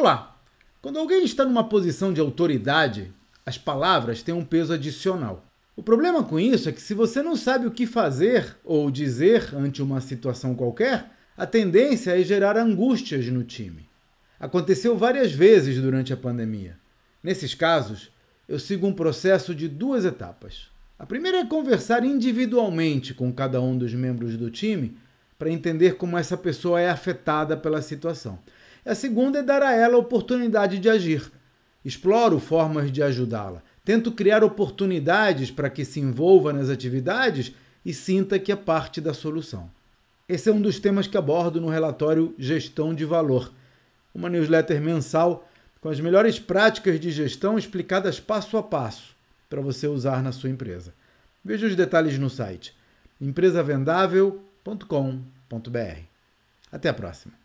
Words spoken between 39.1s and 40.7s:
solução. Esse é um